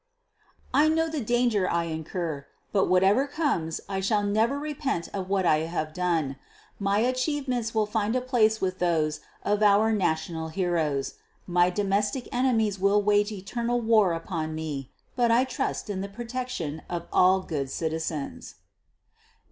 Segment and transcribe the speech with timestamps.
[0.73, 5.45] _I know the danger I incur; but whatever comes I shall never repent of what
[5.45, 6.37] I have done.
[6.79, 11.19] My achievements will find a place with those of our national heroes.
[11.45, 16.81] My domestic enemies will wage eternal war upon me; but I trust in the protection
[16.89, 18.55] of all good citizens.